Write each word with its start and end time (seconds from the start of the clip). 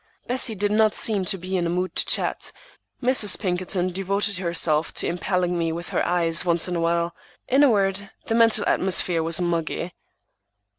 Bessie 0.25 0.55
did 0.55 0.71
not 0.71 0.95
seem 0.95 1.25
to 1.25 1.37
be 1.37 1.55
in 1.55 1.67
a 1.67 1.69
mood 1.69 1.95
to 1.95 2.03
chat; 2.07 2.51
Mrs. 3.03 3.37
Pinkerton 3.39 3.89
devoted 3.91 4.39
herself 4.39 4.91
to 4.95 5.05
impaling 5.05 5.55
me 5.59 5.71
with 5.71 5.89
her 5.89 6.03
eyes 6.03 6.43
once 6.43 6.67
in 6.67 6.75
a 6.75 6.81
while; 6.81 7.15
in 7.47 7.61
a 7.61 7.69
word, 7.69 8.09
the 8.25 8.33
mental 8.33 8.65
atmosphere 8.65 9.21
was 9.21 9.39
muggy. 9.39 9.93